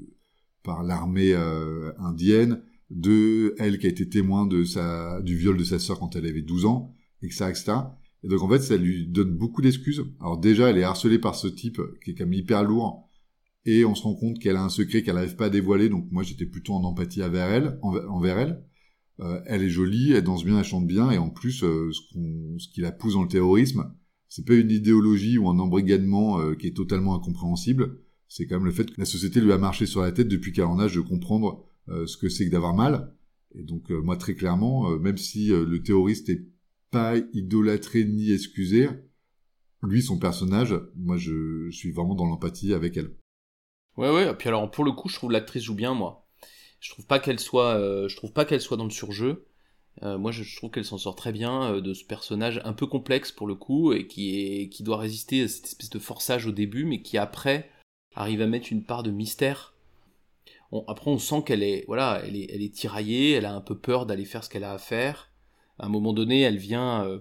[0.64, 5.64] par l'armée euh, indienne, de elle qui a été témoin de sa du viol de
[5.64, 7.74] sa sœur quand elle avait 12 ans, etc., etc.
[8.24, 10.06] Et donc en fait, ça lui donne beaucoup d'excuses.
[10.20, 13.10] Alors déjà, elle est harcelée par ce type qui est quand même hyper lourd,
[13.66, 15.90] et on se rend compte qu'elle a un secret qu'elle n'arrive pas à dévoiler.
[15.90, 18.64] Donc moi, j'étais plutôt en empathie envers elle, envers elle.
[19.20, 22.02] Euh, elle est jolie, elle danse bien, elle chante bien, et en plus, euh, ce,
[22.58, 23.94] ce qui la pousse dans le terrorisme,
[24.30, 28.00] c'est pas une idéologie ou un embrigadement euh, qui est totalement incompréhensible.
[28.28, 30.54] C'est quand même le fait que la société lui a marché sur la tête depuis
[30.54, 31.66] qu'elle en âge de comprendre
[32.06, 33.14] ce que c'est que d'avoir mal.
[33.56, 36.46] Et donc euh, moi très clairement, même si le terroriste est
[36.92, 38.90] pas idolâtré ni excusé,
[39.84, 43.12] lui son personnage, moi je, suis vraiment dans l'empathie avec elle.
[43.98, 44.30] Ouais ouais.
[44.30, 46.28] Et puis alors pour le coup, je trouve l'actrice joue bien moi.
[46.80, 49.46] Je trouve pas qu'elle soit, je trouve pas qu'elle soit dans le surjeu.
[50.04, 52.88] Euh, moi, je, trouve qu'elle s'en sort très bien euh, de ce personnage un peu
[52.88, 56.46] complexe pour le coup et qui est qui doit résister à cette espèce de forçage
[56.46, 57.70] au début, mais qui après
[58.16, 59.74] arrive à mettre une part de mystère.
[60.88, 64.26] Après, on sent qu'elle est voilà, elle est tiraillée, elle a un peu peur d'aller
[64.26, 65.32] faire ce qu'elle a à faire.
[65.80, 67.20] À un moment donné, elle vient euh,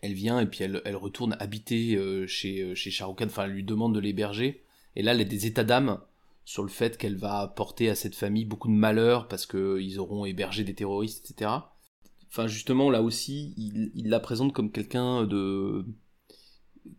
[0.00, 4.00] elle vient et puis elle, retourne habiter chez chez Shahrukh Enfin, elle lui demande de
[4.00, 4.64] l'héberger.
[4.96, 6.00] Et là, elle a des états d'âme
[6.44, 10.24] sur le fait qu'elle va apporter à cette famille beaucoup de malheur parce qu'ils auront
[10.24, 11.50] hébergé des terroristes, etc.
[12.28, 15.84] Enfin, justement, là aussi, il, la présente comme quelqu'un de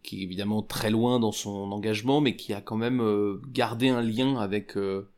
[0.01, 3.89] qui est évidemment très loin dans son engagement, mais qui a quand même euh, gardé
[3.89, 5.11] un lien avec euh,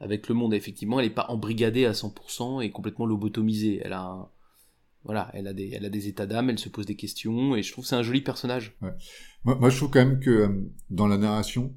[0.00, 0.54] avec le monde.
[0.54, 3.80] effectivement, elle n'est pas embrigadée à 100% et complètement lobotomisée.
[3.84, 4.30] Elle a
[5.04, 7.62] voilà, elle a des elle a des états d'âme, elle se pose des questions et
[7.62, 8.76] je trouve que c'est un joli personnage.
[9.44, 11.74] Moi, je trouve quand même que euh, dans la narration,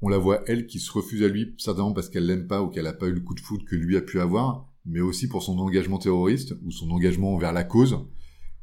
[0.00, 2.68] on la voit elle qui se refuse à lui, certainement parce qu'elle l'aime pas ou
[2.68, 5.28] qu'elle a pas eu le coup de foudre que lui a pu avoir, mais aussi
[5.28, 7.98] pour son engagement terroriste ou son engagement envers la cause.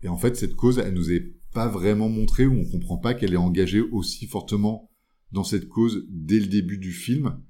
[0.04, 3.14] Et en fait, cette cause, elle nous est pas vraiment montrée ou on comprend pas
[3.14, 4.90] qu'elle est engagée aussi fortement
[5.32, 7.42] dans cette cause dès le début du film.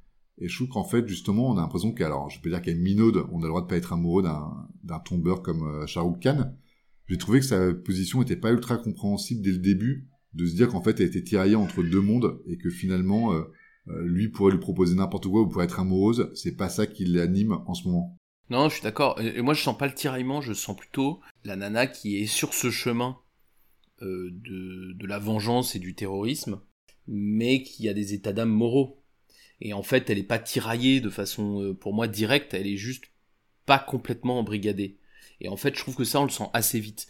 [0.41, 3.27] Et je trouve qu'en fait, justement, on a l'impression qu'alors, je peux dire qu'elle minaude,
[3.32, 6.51] on a le droit de pas être amoureux d'un tombeur comme euh, Shahrukh Khan.
[7.08, 10.69] J'ai trouvé que sa position était pas ultra compréhensible dès le début, de se dire
[10.69, 13.43] qu'en fait, elle était tiraillée entre deux mondes et que finalement, euh,
[13.89, 17.06] euh, lui pourrait lui proposer n'importe quoi ou pourrait être amoureuse, c'est pas ça qui
[17.06, 18.17] l'anime en ce moment.
[18.49, 19.21] Non, je suis d'accord.
[19.21, 22.56] Et moi, je sens pas le tiraillement, je sens plutôt la nana qui est sur
[22.56, 23.17] ce chemin
[24.01, 26.60] de, de la vengeance et du terrorisme,
[27.08, 29.00] mais qui a des états d'âme moraux.
[29.62, 32.78] Et en fait, elle est pas tiraillée de façon, euh, pour moi, directe, elle est
[32.78, 33.06] juste
[33.65, 34.97] pas complètement embrigadée.
[35.39, 37.08] Et en fait, je trouve que ça, on le sent assez vite.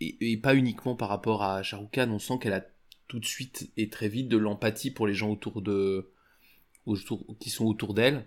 [0.00, 2.64] et, et, pas uniquement par rapport à Shahrukh on sent qu'elle a
[3.12, 6.10] tout de suite et très vite de l'empathie pour les gens autour de
[7.38, 8.26] qui sont autour d'elle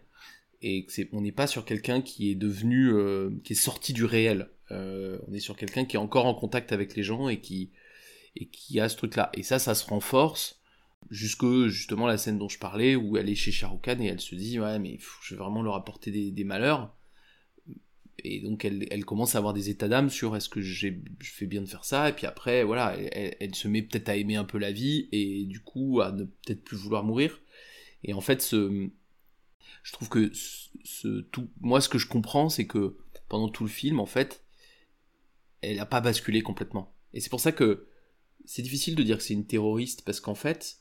[0.61, 4.05] et c'est on n'est pas sur quelqu'un qui est devenu euh, qui est sorti du
[4.05, 7.41] réel euh, on est sur quelqu'un qui est encore en contact avec les gens et
[7.41, 7.71] qui
[8.35, 10.61] et qui a ce truc là et ça ça se renforce
[11.09, 14.35] jusque justement la scène dont je parlais où elle est chez Shahrukh et elle se
[14.35, 16.95] dit ouais mais je vais vraiment leur apporter des malheurs.
[18.23, 20.89] Et donc elle, elle, commence à avoir des états d'âme sur est-ce que je
[21.21, 22.09] fais bien de faire ça?
[22.09, 25.45] Et puis après voilà elle, se met peut-être à aimer un peu la vie et
[25.45, 27.39] du coup à ne peut-être plus vouloir mourir.
[28.03, 28.89] Et en fait ce
[29.83, 33.69] je trouve que ce, tout moi ce que je comprends c'est que pendant tout le
[33.69, 34.43] film en fait
[35.61, 36.95] elle a pas basculé complètement.
[37.13, 37.87] Et c'est pour ça que
[38.45, 40.79] c'est difficile de dire que c'est une terroriste parce qu'en fait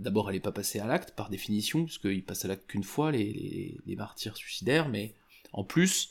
[0.00, 3.12] d'abord elle n'est pas passée à l'acte par définition puisqu'ils passent à l'acte qu'une fois
[3.12, 5.14] les, les, les martyrs suicidaires mais
[5.52, 6.10] en plus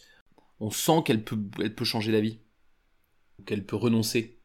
[0.59, 2.39] on sent qu'elle peut, elle peut changer d'avis,
[3.45, 4.39] qu'elle peut renoncer.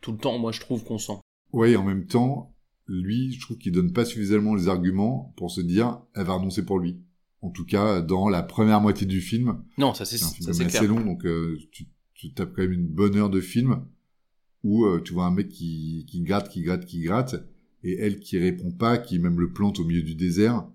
[0.00, 1.18] Tout le temps, moi, je trouve qu'on sent.
[1.52, 2.54] Oui, en même temps,
[2.86, 6.64] lui, je trouve qu'il donne pas suffisamment les arguments pour se dire, elle va renoncer
[6.64, 7.00] pour lui.
[7.42, 9.64] En tout cas, dans la première moitié du film.
[9.78, 10.66] Non, ça c'est C'est clair.
[10.66, 13.84] assez long, donc euh, tu, tu tapes quand même une bonne heure de film
[14.62, 17.34] où euh, tu vois un mec qui, qui gratte, qui gratte, qui gratte,
[17.82, 20.68] et elle qui répond pas, qui même le plante au milieu du désert.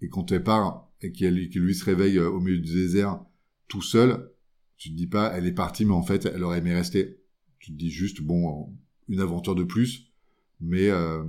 [0.00, 3.24] Et quand elle part et qu'elle, que lui se réveille euh, au milieu du désert
[3.68, 4.30] tout seul,
[4.76, 7.18] tu te dis pas, elle est partie, mais en fait, elle aurait aimé rester.
[7.58, 8.72] Tu te dis juste, bon,
[9.08, 10.12] une aventure de plus,
[10.60, 11.24] mais euh,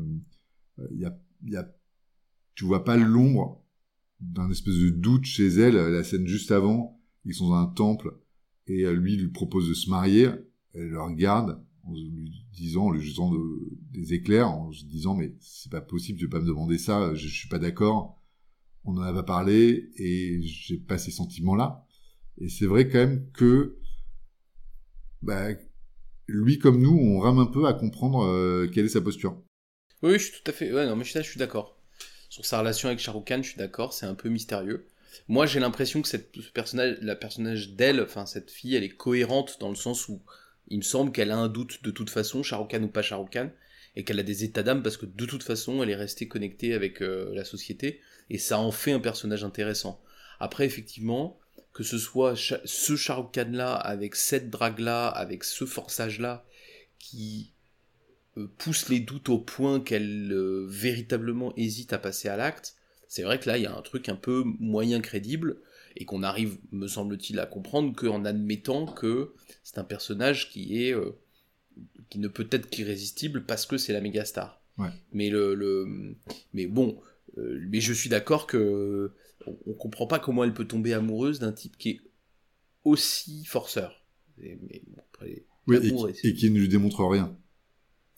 [0.92, 1.68] il y a, il y a,
[2.56, 3.64] tu vois pas l'ombre
[4.20, 5.76] d'un espèce de doute chez elle.
[5.76, 8.18] La scène juste avant, ils sont dans un temple
[8.68, 10.30] et euh, lui lui propose de se marier.
[10.74, 15.16] Elle le regarde en lui disant, en lui jetant de- des éclairs, en se disant
[15.16, 18.22] mais c'est pas possible, tu peux pas me demander ça, je, je suis pas d'accord.
[18.86, 21.86] On en a pas parlé et j'ai pas ces sentiments-là.
[22.40, 23.78] Et c'est vrai quand même que
[25.22, 25.50] bah,
[26.28, 29.42] lui comme nous, on rame un peu à comprendre euh, quelle est sa posture.
[30.04, 30.72] Oui, je suis tout à fait.
[30.72, 31.78] Ouais, non, mais je suis, d'accord.
[32.30, 34.86] Sur sa relation avec Shah Rukh Khan, je suis d'accord, c'est un peu mystérieux.
[35.28, 38.96] Moi, j'ai l'impression que cette, ce personnage, la personnage d'elle, enfin cette fille, elle est
[38.96, 40.22] cohérente dans le sens où
[40.70, 43.50] il me semble qu'elle a un doute de toute façon, Khan ou pas Khan,
[43.96, 46.74] et qu'elle a des états d'âme parce que de toute façon, elle est restée connectée
[46.74, 50.02] avec euh, la société, et ça en fait un personnage intéressant.
[50.40, 51.40] Après, effectivement,
[51.74, 52.94] que ce soit ce
[53.32, 56.46] Khan là, avec cette drague là, avec ce forçage là,
[57.00, 57.54] qui
[58.38, 62.76] euh, pousse les doutes au point qu'elle euh, véritablement hésite à passer à l'acte,
[63.08, 65.58] c'est vrai que là, il y a un truc un peu moyen crédible,
[66.00, 69.34] et qu'on arrive, me semble-t-il, à comprendre qu'en admettant que
[69.64, 71.12] c'est un personnage qui est euh,
[72.10, 74.62] qui ne peut être qu'irrésistible parce que c'est la méga star.
[74.78, 74.90] Ouais.
[75.12, 76.16] Mais le, le
[76.54, 77.00] mais bon,
[77.38, 79.12] euh, mais je suis d'accord que
[79.48, 82.02] on, on comprend pas comment elle peut tomber amoureuse d'un type qui est
[82.84, 84.06] aussi forceur.
[84.42, 87.36] Et- mais bon, après, Oui, et, l'amour qui- est- et qui ne lui démontre rien.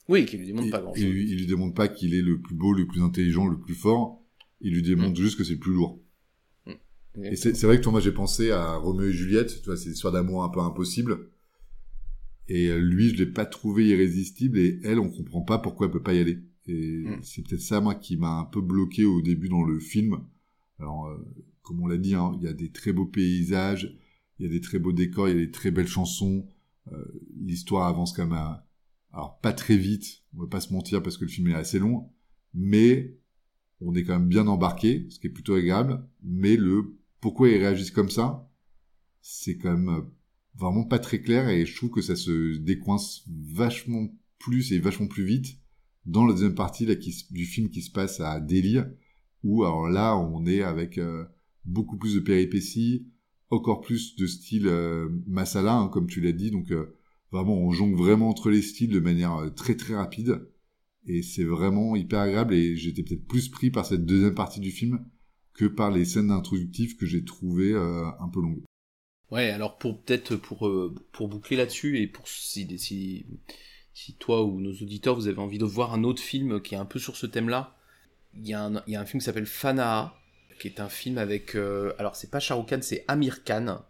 [0.10, 1.10] oui, qui lui demande Et- pas grand et chose.
[1.10, 3.76] lui- il lui demande pas qu'il est le plus beau, le plus intelligent, le plus
[3.76, 4.22] fort.
[4.62, 6.02] Il lui démontre juste que c'est le plus lourd.
[7.24, 9.62] Et c'est vrai que toi, moi, j'ai pensé à Roméo et Juliette.
[9.62, 11.30] Tu vois, c'est histoire d'amour un peu impossible.
[12.48, 14.58] Et euh, lui, je l'ai pas trouvé irrésistible.
[14.58, 16.40] Et elle, on comprend pas pourquoi elle peut pas y aller.
[16.68, 17.20] Et Mm.
[17.24, 20.20] c'est peut-être ça, moi, qui m'a un peu bloqué au début dans le film.
[20.80, 21.18] Alors, euh,
[21.62, 23.96] comme on l'a dit, hein, il y a des très beaux paysages,
[24.40, 26.48] il y a des très beaux décors, il y a des très belles chansons.
[26.92, 27.04] Euh,
[27.40, 28.66] L'histoire avance quand même à...
[29.12, 31.80] Alors, pas très vite, on va pas se mentir, parce que le film est assez
[31.80, 32.10] long.
[32.54, 33.18] Mais
[33.82, 36.08] on est quand même bien embarqué, ce qui est plutôt agréable.
[36.24, 38.50] Mais le pourquoi ils réagissent comme ça,
[39.22, 40.02] c'est quand même euh,
[40.56, 44.08] vraiment pas très clair et je trouve que ça se décoince vachement
[44.40, 45.60] plus et vachement plus vite
[46.06, 48.80] dans la deuxième partie du film qui se passe à Delhi,
[49.44, 51.26] où alors là on est avec euh,
[51.66, 53.08] beaucoup plus de péripéties,
[53.50, 56.98] encore plus de style euh, masala, hein, comme tu l'as dit, donc euh,
[57.32, 60.48] vraiment on jongle vraiment entre les styles de manière très très rapide.
[61.06, 64.70] Et c'est vraiment hyper agréable et j'étais peut-être plus pris par cette deuxième partie du
[64.70, 65.06] film
[65.60, 68.64] que par les scènes introductives que j'ai trouvées euh, un peu longues.
[69.30, 73.26] Ouais, alors pour peut-être pour euh, pour boucler là-dessus et pour si, si
[73.94, 76.78] si toi ou nos auditeurs vous avez envie de voir un autre film qui est
[76.78, 77.76] un peu sur ce thème-là,
[78.36, 80.16] il y a un il y a un film qui s'appelle Fana'a
[80.62, 83.84] qui est un film avec euh, alors c'est pas Shah Rukh Khan, c'est Amir Khan.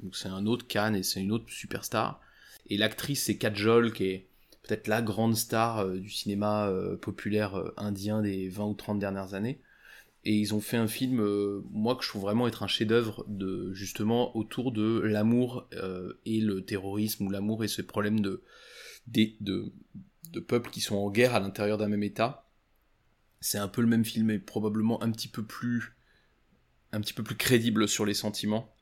[0.00, 2.20] Donc c'est un autre Khan et c'est une autre superstar
[2.68, 4.28] et l'actrice c'est Kajol qui est
[4.64, 6.68] peut-être la grande star du cinéma
[7.00, 9.60] populaire indien des 20 ou 30 dernières années
[10.26, 13.24] et ils ont fait un film, euh, moi que je trouve vraiment être un chef-d'œuvre
[13.28, 18.42] de justement autour de l'amour euh, et le terrorisme ou l'amour et ce problème de,
[19.06, 19.72] des- de
[20.32, 22.50] de peuples qui sont en guerre à l'intérieur d'un même État.
[23.40, 25.94] C'est un peu le même film, mais probablement un petit peu plus
[26.90, 28.74] un petit peu plus crédible sur les sentiments,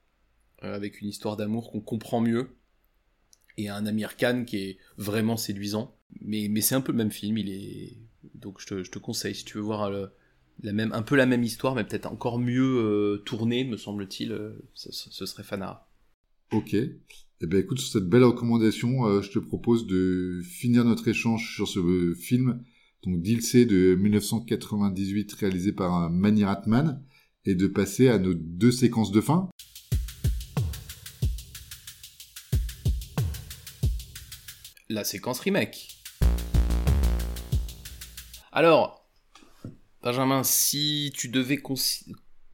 [0.63, 2.57] euh, avec une histoire d'amour qu'on comprend mieux
[3.59, 5.95] et un Amir Khan qui est vraiment séduisant.
[6.23, 7.99] Mais, mais c'est un peu le même film, il est
[8.35, 10.11] donc je te, je te conseille si tu veux voir le,
[10.62, 14.33] la même, un peu la même histoire, mais peut-être encore mieux euh, tournée, me semble-t-il,
[14.33, 15.87] euh, ce, serait Fana.
[16.53, 16.75] Ok.
[16.75, 21.55] Eh ben écoute, sur cette belle recommandation, euh, je te propose de finir notre échange
[21.55, 22.62] sur ce film,
[23.03, 27.03] donc Dilsey de 1998 réalisé par Mani Ratman,
[27.45, 29.51] et de passer à nos deux séquences de fin.
[34.88, 35.88] La séquence remake.
[38.53, 39.04] Alors,
[40.05, 41.59] Benjamin, si tu devais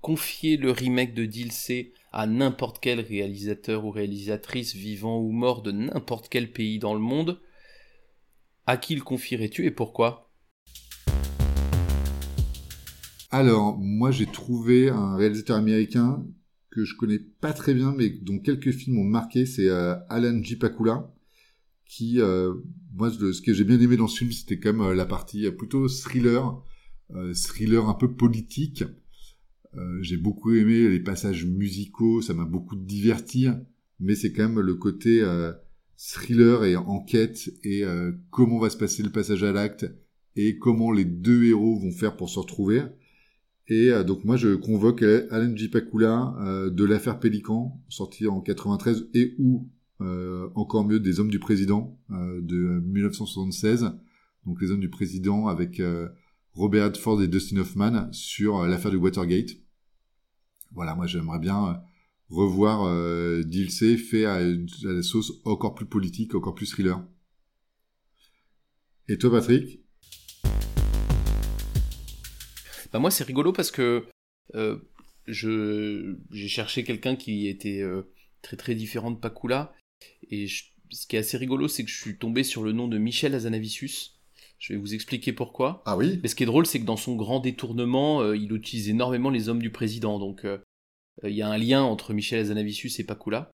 [0.00, 5.72] confier le remake de Dilsey à n'importe quel réalisateur ou réalisatrice vivant ou mort de
[5.72, 7.40] n'importe quel pays dans le monde,
[8.68, 10.30] à qui le confierais-tu et pourquoi?
[13.32, 16.24] Alors, moi j'ai trouvé un réalisateur américain
[16.70, 20.40] que je connais pas très bien, mais dont quelques films ont marqué, c'est euh, Alan
[20.40, 20.54] J.
[20.54, 21.12] Pakula,
[21.84, 22.54] qui, euh,
[22.94, 25.88] moi, ce que j'ai bien aimé dans ce film, c'était quand euh, la partie plutôt
[25.88, 26.62] thriller,
[27.34, 28.84] thriller un peu politique.
[30.00, 33.48] j'ai beaucoup aimé les passages musicaux, ça m'a beaucoup diverti,
[33.98, 35.24] mais c'est quand même le côté
[35.96, 37.84] thriller et enquête et
[38.30, 39.86] comment va se passer le passage à l'acte
[40.36, 42.82] et comment les deux héros vont faire pour se retrouver.
[43.68, 45.68] Et donc moi je convoque Alan J.
[45.68, 46.34] Pakula
[46.70, 49.68] de l'affaire Pélican, sorti en 93 et ou
[50.00, 53.92] euh, encore mieux des Hommes du Président euh, de 1976.
[54.46, 56.08] Donc les Hommes du Président avec euh,
[56.54, 59.50] Robert Redford et Dustin Hoffman sur l'affaire du Watergate.
[60.72, 61.82] Voilà, moi j'aimerais bien
[62.28, 63.42] revoir euh,
[63.98, 67.04] fait à, la sauce encore plus politique, encore plus thriller.
[69.08, 69.80] Et toi Patrick?
[72.92, 74.04] Bah moi c'est rigolo parce que
[74.54, 74.78] euh,
[75.26, 77.84] j'ai cherché quelqu'un qui était
[78.42, 79.72] très très différent de Pakula
[80.30, 80.46] et
[80.90, 83.34] ce qui est assez rigolo, c'est que je suis tombé sur le nom de Michel
[83.34, 84.19] Azanavicius.
[84.60, 85.82] Je vais vous expliquer pourquoi.
[85.86, 88.52] Ah oui Mais ce qui est drôle, c'est que dans son grand détournement, euh, il
[88.52, 90.18] utilise énormément les hommes du président.
[90.18, 90.58] Donc euh,
[91.24, 93.50] il y a un lien entre Michel Azanavicius et Pakula.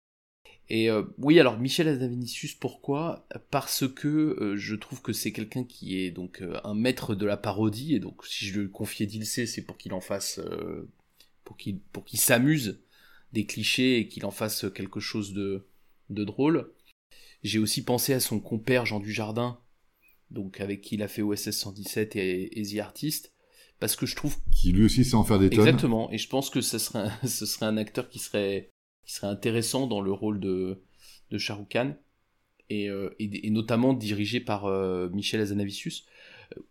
[0.70, 3.28] Et euh, oui, alors Michel Azanavicius, pourquoi?
[3.50, 7.94] Parce que je trouve que c'est quelqu'un qui est donc un maître de la parodie.
[7.94, 10.40] Et donc si je le confiais d'Ilsé, c'est pour qu'il en fasse,
[11.44, 12.80] pour qu'il pour qu'il s'amuse
[13.34, 15.66] des clichés et qu'il en fasse quelque chose de
[16.08, 16.72] de drôle.
[17.42, 19.60] J'ai aussi pensé à son compère Jean Dujardin,
[20.30, 23.32] donc avec qui il a fait OSS 117 et, et The Artist,
[23.80, 25.60] parce que je trouve qui lui aussi sait en faire des tonnes.
[25.60, 28.70] Exactement, et je pense que ce serait un, ce serait un acteur qui serait
[29.04, 30.82] qui serait intéressant dans le rôle de
[31.30, 31.96] de Shah Rukh Khan
[32.70, 36.06] et, euh, et, notamment dirigé par euh, Michel Azanavicius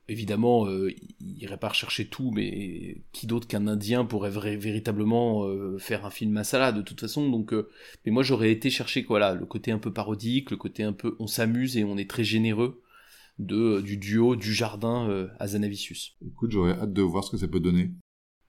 [0.08, 5.46] évidemment, euh, il irait pas rechercher tout, mais qui d'autre qu'un Indien pourrait véritablement
[5.78, 7.30] faire un film masala de toute façon.
[7.30, 7.54] Donc,
[8.06, 11.18] mais moi j'aurais été chercher quoi le côté un peu parodique, le côté un peu
[11.20, 12.82] on s'amuse et on est très généreux
[13.40, 16.16] de du duo du jardin à Zanavicius.
[16.26, 17.92] Écoute, j'aurais hâte de voir ce que ça peut donner.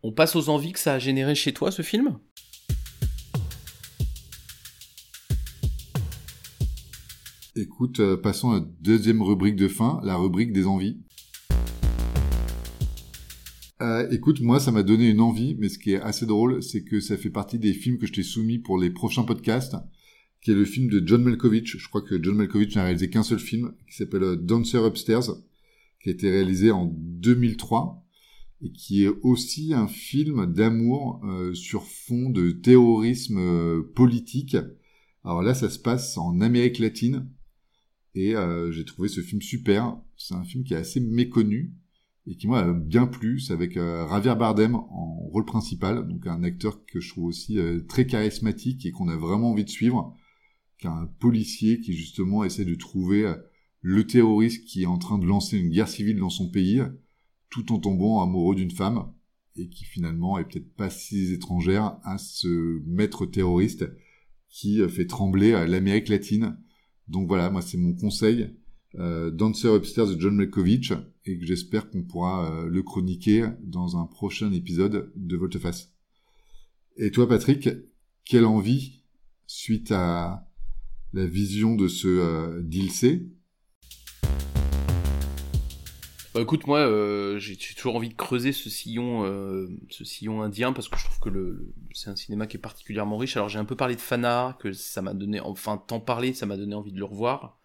[0.03, 2.19] On passe aux envies que ça a généré chez toi ce film?
[7.57, 10.99] Écoute, passons à la deuxième rubrique de fin, la rubrique des envies.
[13.81, 16.85] Euh, écoute, moi, ça m'a donné une envie, mais ce qui est assez drôle, c'est
[16.85, 19.77] que ça fait partie des films que je t'ai soumis pour les prochains podcasts,
[20.45, 21.79] qui est le film de John Malkovich.
[21.79, 25.35] Je crois que John Malkovich n'a réalisé qu'un seul film, qui s'appelle euh, Dancer Upstairs,
[26.01, 28.07] qui a été réalisé en 2003,
[28.63, 34.57] et qui est aussi un film d'amour euh, sur fond de terrorisme euh, politique.
[35.25, 37.27] Alors là, ça se passe en Amérique latine,
[38.15, 38.35] et
[38.71, 39.97] j'ai trouvé ce film super.
[40.17, 41.75] C'est un film qui est assez méconnu,
[42.27, 43.41] et qui m'a bien plu.
[43.41, 47.59] C'est avec euh, Javier Bardem en rôle principal, donc un acteur que je trouve aussi
[47.59, 50.17] euh, très charismatique et qu'on a vraiment envie de suivre,
[50.79, 53.37] qui est un policier qui justement essaie de trouver euh,
[53.81, 56.83] le terroriste qui est en train de lancer une guerre civile dans son pays,
[57.51, 59.13] tout en tombant amoureux d'une femme
[59.57, 63.85] et qui finalement est peut-être pas si étrangère à ce maître terroriste
[64.49, 66.57] qui fait trembler l'Amérique latine.
[67.09, 68.51] Donc voilà, moi c'est mon conseil
[68.99, 70.93] euh, Dancer Upstairs de John Malkovich
[71.25, 75.93] et que j'espère qu'on pourra euh, le chroniquer dans un prochain épisode de Volteface.
[76.97, 77.69] Et toi Patrick,
[78.25, 79.03] quelle envie
[79.47, 80.49] suite à
[81.15, 82.61] la vision de ce euh,
[86.35, 89.23] bah, écoute, moi, euh, j'ai toujours envie de creuser ce sillon,
[89.89, 93.37] ce sillon indien parce que je trouve que c'est un cinéma qui est particulièrement riche.
[93.37, 96.47] Alors j'ai un peu parlé de Fana, que ça m'a donné, enfin, tant parler, ça
[96.47, 97.61] m'a donné envie de le revoir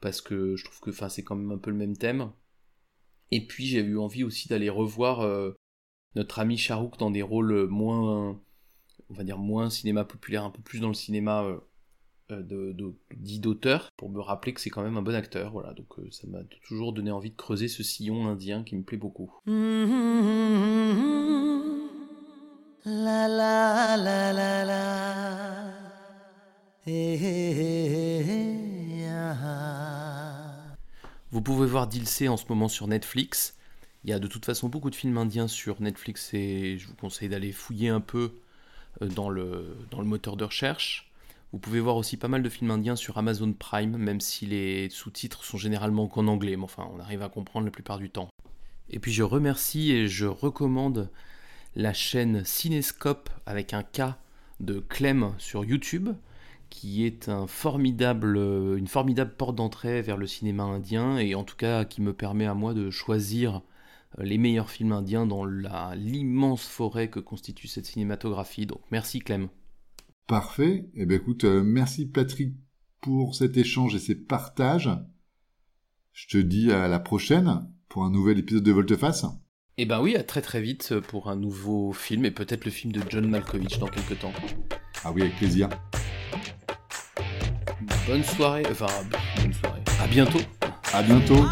[0.00, 2.30] parce que je trouve que enfin c'est quand même un peu le même thème.
[3.32, 5.52] Et puis j'ai eu envie aussi d'aller revoir euh,
[6.14, 8.40] notre ami Charouk dans des rôles moins
[9.10, 11.60] on va dire moins cinéma populaire, un peu plus dans le cinéma
[12.30, 15.52] euh, euh, de, dit d'auteur, pour me rappeler que c'est quand même un bon acteur.
[15.52, 18.98] Voilà, donc ça m'a toujours donné envie de creuser ce sillon indien qui me plaît
[18.98, 19.32] beaucoup.
[22.84, 25.88] La la la la la.
[31.30, 33.58] Vous pouvez voir Dilsey en ce moment sur Netflix.
[34.04, 36.94] Il y a de toute façon beaucoup de films indiens sur Netflix et je vous
[36.94, 38.32] conseille d'aller fouiller un peu
[39.02, 41.07] euh, dans le, dans le moteur de recherche.
[41.52, 44.90] Vous pouvez voir aussi pas mal de films indiens sur Amazon Prime, même si les
[44.90, 48.28] sous-titres sont généralement qu'en anglais, mais enfin on arrive à comprendre la plupart du temps.
[48.90, 51.10] Et puis je remercie et je recommande
[51.74, 54.14] la chaîne Cinescope avec un K
[54.60, 56.10] de Clem sur YouTube
[56.70, 62.02] qui est une formidable porte d'entrée vers le cinéma indien et en tout cas qui
[62.02, 63.62] me permet à moi de choisir
[64.18, 68.66] les meilleurs films indiens dans l'immense forêt que constitue cette cinématographie.
[68.66, 69.48] Donc merci Clem.
[70.28, 70.84] Parfait.
[70.94, 72.52] Eh bien écoute, euh, merci Patrick
[73.00, 74.90] pour cet échange et ces partages.
[76.12, 79.24] Je te dis à la prochaine pour un nouvel épisode de Volteface.
[79.78, 82.92] Eh ben oui, à très très vite pour un nouveau film et peut-être le film
[82.92, 84.34] de John Malkovich dans quelques temps.
[85.02, 85.70] Ah oui, avec plaisir.
[88.06, 88.88] Bonne soirée, enfin
[89.40, 89.80] bonne soirée.
[89.98, 90.40] À bientôt.
[90.92, 91.42] À bientôt.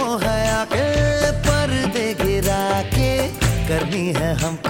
[0.00, 0.84] शर्मो हया के
[1.46, 2.60] पर्दे गिरा
[2.94, 3.10] के
[3.68, 4.69] करनी है हमको